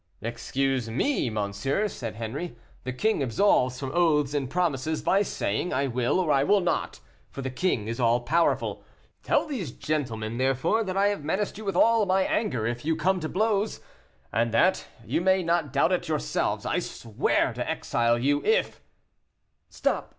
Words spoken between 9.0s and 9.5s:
Tell